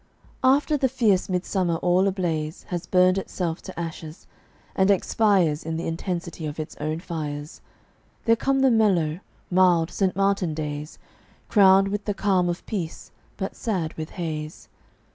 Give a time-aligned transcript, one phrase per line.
[0.43, 4.25] After the fierce midsummer all ablaze Has burned itself to ashes,
[4.75, 7.61] and expires In the intensity of its own fires,
[8.25, 9.19] There come the mellow,
[9.51, 10.15] mild, St.
[10.15, 10.97] Martin days,
[11.49, 14.69] Crowned with the calm of peace, but sad with haze.